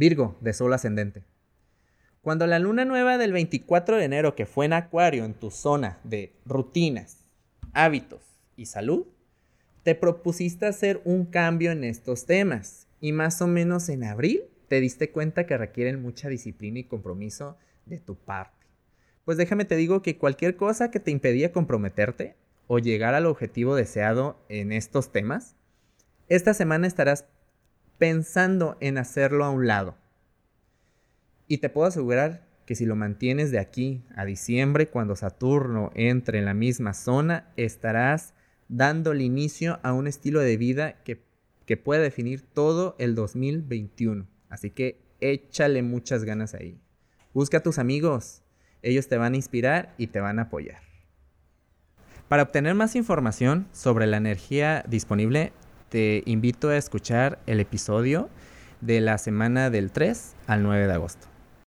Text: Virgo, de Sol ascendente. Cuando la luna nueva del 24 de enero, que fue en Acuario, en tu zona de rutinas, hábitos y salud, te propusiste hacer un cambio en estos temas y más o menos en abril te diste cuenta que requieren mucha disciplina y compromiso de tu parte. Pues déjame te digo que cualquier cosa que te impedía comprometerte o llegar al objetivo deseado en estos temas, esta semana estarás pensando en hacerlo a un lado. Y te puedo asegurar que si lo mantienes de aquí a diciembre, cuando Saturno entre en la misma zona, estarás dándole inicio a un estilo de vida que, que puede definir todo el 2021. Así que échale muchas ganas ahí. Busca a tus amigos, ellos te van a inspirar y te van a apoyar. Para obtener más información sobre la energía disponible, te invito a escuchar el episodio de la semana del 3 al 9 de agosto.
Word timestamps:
Virgo, 0.00 0.38
de 0.40 0.54
Sol 0.54 0.72
ascendente. 0.72 1.24
Cuando 2.22 2.46
la 2.46 2.58
luna 2.58 2.86
nueva 2.86 3.18
del 3.18 3.32
24 3.32 3.98
de 3.98 4.04
enero, 4.04 4.34
que 4.34 4.46
fue 4.46 4.64
en 4.64 4.72
Acuario, 4.72 5.26
en 5.26 5.34
tu 5.34 5.50
zona 5.50 5.98
de 6.04 6.32
rutinas, 6.46 7.26
hábitos 7.74 8.22
y 8.56 8.64
salud, 8.64 9.08
te 9.82 9.94
propusiste 9.94 10.64
hacer 10.64 11.02
un 11.04 11.26
cambio 11.26 11.70
en 11.70 11.84
estos 11.84 12.24
temas 12.24 12.88
y 12.98 13.12
más 13.12 13.42
o 13.42 13.46
menos 13.46 13.90
en 13.90 14.04
abril 14.04 14.44
te 14.68 14.80
diste 14.80 15.10
cuenta 15.10 15.44
que 15.44 15.58
requieren 15.58 16.00
mucha 16.00 16.30
disciplina 16.30 16.78
y 16.78 16.84
compromiso 16.84 17.58
de 17.84 17.98
tu 17.98 18.14
parte. 18.14 18.66
Pues 19.26 19.36
déjame 19.36 19.66
te 19.66 19.76
digo 19.76 20.00
que 20.00 20.16
cualquier 20.16 20.56
cosa 20.56 20.90
que 20.90 21.00
te 21.00 21.10
impedía 21.10 21.52
comprometerte 21.52 22.36
o 22.68 22.78
llegar 22.78 23.12
al 23.12 23.26
objetivo 23.26 23.76
deseado 23.76 24.42
en 24.48 24.72
estos 24.72 25.12
temas, 25.12 25.56
esta 26.30 26.54
semana 26.54 26.86
estarás 26.86 27.26
pensando 28.00 28.78
en 28.80 28.96
hacerlo 28.96 29.44
a 29.44 29.50
un 29.50 29.66
lado. 29.66 29.94
Y 31.46 31.58
te 31.58 31.68
puedo 31.68 31.86
asegurar 31.86 32.46
que 32.64 32.74
si 32.74 32.86
lo 32.86 32.96
mantienes 32.96 33.50
de 33.50 33.58
aquí 33.58 34.02
a 34.16 34.24
diciembre, 34.24 34.88
cuando 34.88 35.16
Saturno 35.16 35.90
entre 35.94 36.38
en 36.38 36.46
la 36.46 36.54
misma 36.54 36.94
zona, 36.94 37.52
estarás 37.56 38.32
dándole 38.68 39.22
inicio 39.22 39.80
a 39.82 39.92
un 39.92 40.06
estilo 40.06 40.40
de 40.40 40.56
vida 40.56 41.02
que, 41.04 41.22
que 41.66 41.76
puede 41.76 42.02
definir 42.02 42.40
todo 42.40 42.96
el 42.98 43.14
2021. 43.14 44.26
Así 44.48 44.70
que 44.70 45.02
échale 45.20 45.82
muchas 45.82 46.24
ganas 46.24 46.54
ahí. 46.54 46.80
Busca 47.34 47.58
a 47.58 47.62
tus 47.62 47.78
amigos, 47.78 48.42
ellos 48.80 49.08
te 49.08 49.18
van 49.18 49.34
a 49.34 49.36
inspirar 49.36 49.94
y 49.98 50.06
te 50.06 50.20
van 50.20 50.38
a 50.38 50.42
apoyar. 50.42 50.80
Para 52.28 52.44
obtener 52.44 52.74
más 52.74 52.96
información 52.96 53.68
sobre 53.72 54.06
la 54.06 54.16
energía 54.16 54.84
disponible, 54.88 55.52
te 55.90 56.22
invito 56.24 56.70
a 56.70 56.76
escuchar 56.76 57.40
el 57.46 57.60
episodio 57.60 58.30
de 58.80 59.00
la 59.00 59.18
semana 59.18 59.70
del 59.70 59.90
3 59.90 60.34
al 60.46 60.62
9 60.62 60.86
de 60.86 60.92
agosto. 60.92 61.29